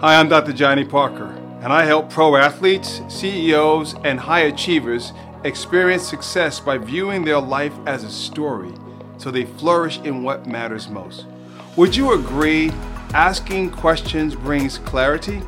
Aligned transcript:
Hi, 0.00 0.14
I'm 0.14 0.28
Dr. 0.28 0.52
Johnny 0.52 0.84
Parker, 0.84 1.26
and 1.60 1.72
I 1.72 1.82
help 1.82 2.08
pro 2.08 2.36
athletes, 2.36 3.00
CEOs, 3.08 3.96
and 4.04 4.20
high 4.20 4.42
achievers 4.42 5.12
experience 5.42 6.04
success 6.04 6.60
by 6.60 6.78
viewing 6.78 7.24
their 7.24 7.40
life 7.40 7.72
as 7.84 8.04
a 8.04 8.08
story 8.08 8.72
so 9.16 9.32
they 9.32 9.44
flourish 9.44 9.98
in 10.04 10.22
what 10.22 10.46
matters 10.46 10.88
most. 10.88 11.26
Would 11.74 11.96
you 11.96 12.12
agree 12.12 12.70
asking 13.12 13.72
questions 13.72 14.36
brings 14.36 14.78
clarity? 14.78 15.42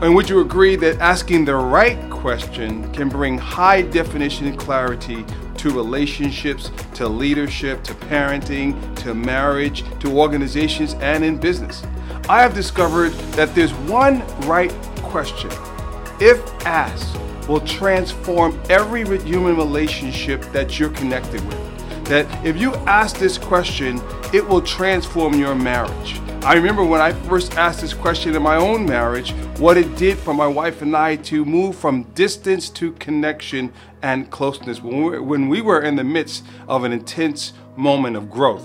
And 0.00 0.14
would 0.14 0.30
you 0.30 0.40
agree 0.40 0.76
that 0.76 0.98
asking 1.00 1.44
the 1.44 1.56
right 1.56 1.98
question 2.10 2.90
can 2.94 3.10
bring 3.10 3.36
high 3.36 3.82
definition 3.82 4.56
clarity 4.56 5.22
to 5.64 5.70
relationships, 5.70 6.70
to 6.92 7.08
leadership, 7.08 7.82
to 7.82 7.94
parenting, 7.94 8.94
to 8.96 9.14
marriage, 9.14 9.82
to 9.98 10.12
organizations, 10.12 10.92
and 11.00 11.24
in 11.24 11.38
business? 11.38 11.82
I 12.28 12.42
have 12.42 12.52
discovered 12.52 13.12
that 13.32 13.54
there's 13.54 13.72
one 13.88 14.22
right 14.40 14.70
question, 15.04 15.50
if 16.20 16.38
asked, 16.66 17.16
will 17.48 17.60
transform 17.60 18.60
every 18.68 19.06
human 19.20 19.56
relationship 19.56 20.42
that 20.52 20.78
you're 20.78 20.90
connected 20.90 21.42
with. 21.46 22.04
That 22.08 22.26
if 22.44 22.58
you 22.58 22.74
ask 22.84 23.16
this 23.16 23.38
question, 23.38 24.02
it 24.34 24.46
will 24.46 24.60
transform 24.60 25.32
your 25.38 25.54
marriage. 25.54 26.20
I 26.44 26.56
remember 26.56 26.84
when 26.84 27.00
I 27.00 27.12
first 27.12 27.56
asked 27.56 27.80
this 27.80 27.94
question 27.94 28.36
in 28.36 28.42
my 28.42 28.56
own 28.56 28.84
marriage, 28.84 29.30
what 29.56 29.78
it 29.78 29.96
did 29.96 30.18
for 30.18 30.34
my 30.34 30.46
wife 30.46 30.82
and 30.82 30.94
I 30.94 31.16
to 31.16 31.42
move 31.42 31.74
from 31.74 32.02
distance 32.12 32.68
to 32.70 32.92
connection 32.92 33.72
and 34.02 34.30
closeness 34.30 34.82
when 34.82 34.98
we 34.98 35.04
were, 35.04 35.22
when 35.22 35.48
we 35.48 35.62
were 35.62 35.80
in 35.80 35.96
the 35.96 36.04
midst 36.04 36.44
of 36.68 36.84
an 36.84 36.92
intense 36.92 37.54
moment 37.76 38.14
of 38.14 38.30
growth. 38.30 38.62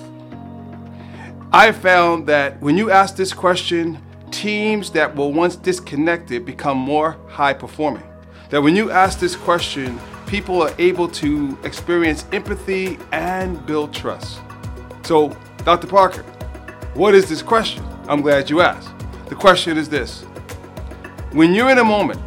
I 1.54 1.72
found 1.72 2.28
that 2.28 2.60
when 2.62 2.76
you 2.76 2.92
ask 2.92 3.16
this 3.16 3.32
question, 3.32 3.98
teams 4.30 4.92
that 4.92 5.16
were 5.16 5.30
once 5.30 5.56
disconnected 5.56 6.46
become 6.46 6.78
more 6.78 7.16
high 7.30 7.54
performing. 7.54 8.04
That 8.50 8.62
when 8.62 8.76
you 8.76 8.92
ask 8.92 9.20
this 9.20 9.38
question, 9.38 9.98
people 10.28 10.62
are 10.62 10.74
able 10.80 11.08
to 11.08 11.58
experience 11.64 12.26
empathy 12.34 13.00
and 13.14 13.66
build 13.66 13.94
trust. 13.94 14.42
So, 15.04 15.30
Dr. 15.64 15.88
Parker, 15.88 16.26
what 16.94 17.14
is 17.16 17.30
this 17.30 17.42
question? 17.42 17.86
I'm 18.08 18.22
glad 18.22 18.50
you 18.50 18.62
asked. 18.62 18.90
The 19.28 19.36
question 19.36 19.78
is 19.78 19.88
this 19.88 20.24
When 21.32 21.54
you're 21.54 21.70
in 21.70 21.78
a 21.78 21.84
moment 21.84 22.20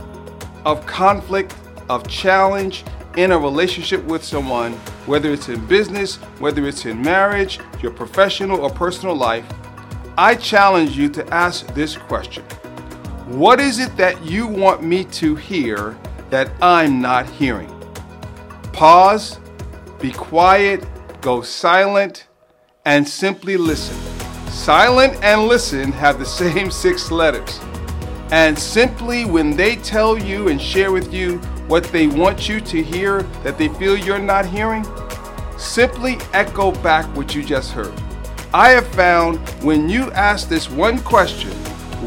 of 0.65 0.87
conflict, 0.87 1.55
of 1.89 2.07
challenge, 2.09 2.85
in 3.17 3.33
a 3.33 3.39
relationship 3.39 4.03
with 4.05 4.25
someone, 4.25 4.73
whether 5.07 5.33
it's 5.33 5.49
in 5.49 5.65
business, 5.67 6.17
whether 6.39 6.67
it's 6.67 6.87
in 6.87 7.03
marriage, 7.03 7.59
your 7.83 7.93
professional 7.93 8.61
or 8.61 8.71
personal 8.71 9.15
life, 9.15 9.45
I 10.17 10.35
challenge 10.35 10.97
you 10.97 11.09
to 11.11 11.35
ask 11.35 11.67
this 11.75 11.97
question 11.97 12.45
What 13.27 13.61
is 13.61 13.79
it 13.79 13.97
that 13.97 14.23
you 14.25 14.47
want 14.47 14.83
me 14.83 15.05
to 15.05 15.35
hear 15.35 15.99
that 16.31 16.51
I'm 16.63 17.01
not 17.01 17.29
hearing? 17.29 17.69
Pause, 18.73 19.39
be 20.01 20.13
quiet, 20.13 20.87
go 21.21 21.43
silent, 21.43 22.29
and 22.85 23.07
simply 23.07 23.57
listen. 23.57 24.02
Silent 24.53 25.15
and 25.25 25.49
listen 25.49 25.91
have 25.93 26.19
the 26.19 26.27
same 26.27 26.71
six 26.85 27.11
letters. 27.11 27.59
And 28.31 28.57
simply 28.57 29.25
when 29.25 29.57
they 29.57 29.77
tell 29.77 30.17
you 30.17 30.49
and 30.49 30.61
share 30.61 30.93
with 30.93 31.13
you 31.13 31.39
what 31.69 31.85
they 31.85 32.07
want 32.07 32.49
you 32.49 32.61
to 32.61 32.83
hear 32.83 33.23
that 33.45 33.57
they 33.57 33.69
feel 33.69 33.97
you're 33.97 34.19
not 34.19 34.45
hearing, 34.45 34.87
simply 35.57 36.19
echo 36.35 36.71
back 36.71 37.07
what 37.17 37.35
you 37.35 37.43
just 37.43 37.73
heard. 37.73 37.93
I 38.53 38.69
have 38.69 38.87
found 38.89 39.39
when 39.63 39.89
you 39.89 40.13
ask 40.13 40.49
this 40.49 40.71
one 40.71 40.99
question, 41.01 41.51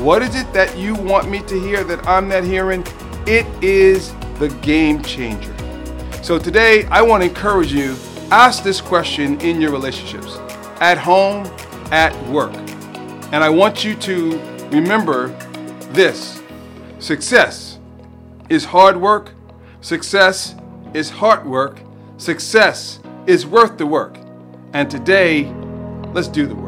what 0.04 0.22
is 0.22 0.36
it 0.36 0.54
that 0.54 0.78
you 0.78 0.94
want 0.94 1.30
me 1.30 1.40
to 1.42 1.60
hear 1.60 1.84
that 1.84 2.08
I'm 2.08 2.28
not 2.28 2.44
hearing? 2.44 2.86
It 3.26 3.48
is 3.64 4.14
the 4.38 4.50
game 4.62 5.02
changer. 5.02 5.56
So 6.22 6.38
today, 6.38 6.86
I 6.86 7.02
want 7.02 7.24
to 7.24 7.30
encourage 7.30 7.74
you 7.74 7.96
ask 8.32 8.64
this 8.64 8.82
question 8.82 9.42
in 9.42 9.60
your 9.60 9.72
relationships, 9.72 10.38
at 10.80 10.98
home, 10.98 11.46
at 11.92 12.14
work. 12.28 12.54
And 13.32 13.44
I 13.44 13.50
want 13.50 13.84
you 13.84 13.96
to 13.96 14.40
remember 14.72 15.28
this 15.92 16.42
success 17.00 17.80
is 18.50 18.66
hard 18.66 18.98
work, 18.98 19.32
success 19.82 20.56
is 20.94 21.10
hard 21.10 21.46
work, 21.46 21.80
success 22.18 23.00
is 23.28 23.46
worth 23.46 23.78
the 23.78 23.86
work. 23.86 24.18
And 24.74 24.90
today, 24.90 25.46
let's 26.14 26.28
do 26.28 26.46
the 26.46 26.56
work. 26.56 26.65